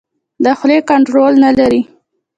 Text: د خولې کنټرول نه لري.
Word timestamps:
د 0.43 0.45
خولې 0.57 0.77
کنټرول 0.89 1.33
نه 1.43 1.51
لري. 1.57 1.81